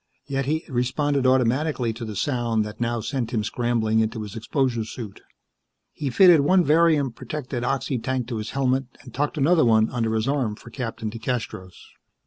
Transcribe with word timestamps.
Yet 0.25 0.47
he 0.47 0.65
responded 0.67 1.27
automatically 1.27 1.93
to 1.93 2.03
the 2.03 2.15
sound 2.15 2.65
that 2.65 2.81
now 2.81 3.01
sent 3.01 3.31
him 3.31 3.43
scrambling 3.43 3.99
into 3.99 4.23
his 4.23 4.35
exposure 4.35 4.83
suit. 4.83 5.21
He 5.93 6.09
fitted 6.09 6.39
one 6.39 6.63
varium 6.65 7.11
protected 7.13 7.63
oxy 7.63 7.99
tank 7.99 8.27
to 8.29 8.37
his 8.37 8.49
helmet 8.49 8.85
and 9.01 9.13
tucked 9.13 9.37
another 9.37 9.63
one 9.63 9.91
under 9.91 10.15
his 10.15 10.27
arm 10.27 10.55
for 10.55 10.71
Captain 10.71 11.11
DeCastros. 11.11 11.75